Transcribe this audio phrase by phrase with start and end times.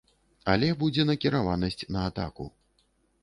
[0.51, 2.45] Але будзе накіраванасць на атаку.